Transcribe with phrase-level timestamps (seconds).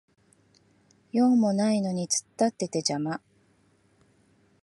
[1.11, 3.21] 用もないのに突っ立ってて邪魔